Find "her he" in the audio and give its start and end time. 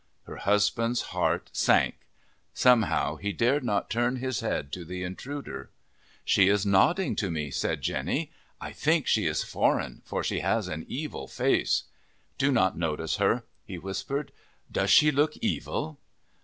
13.17-13.77